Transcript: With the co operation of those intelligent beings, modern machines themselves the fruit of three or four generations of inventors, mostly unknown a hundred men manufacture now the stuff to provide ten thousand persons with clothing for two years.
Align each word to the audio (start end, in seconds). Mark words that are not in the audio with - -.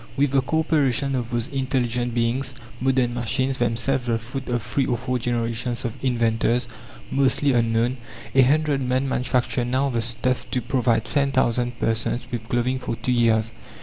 With 0.17 0.31
the 0.31 0.41
co 0.41 0.61
operation 0.61 1.13
of 1.13 1.29
those 1.29 1.47
intelligent 1.49 2.15
beings, 2.15 2.55
modern 2.79 3.13
machines 3.13 3.59
themselves 3.59 4.07
the 4.07 4.17
fruit 4.17 4.47
of 4.47 4.63
three 4.63 4.87
or 4.87 4.97
four 4.97 5.19
generations 5.19 5.85
of 5.85 5.93
inventors, 6.03 6.67
mostly 7.11 7.53
unknown 7.53 7.97
a 8.33 8.41
hundred 8.41 8.81
men 8.81 9.07
manufacture 9.07 9.63
now 9.63 9.89
the 9.89 10.01
stuff 10.01 10.49
to 10.49 10.59
provide 10.59 11.05
ten 11.05 11.31
thousand 11.31 11.77
persons 11.79 12.25
with 12.31 12.49
clothing 12.49 12.79
for 12.79 12.95
two 12.95 13.11
years. 13.11 13.51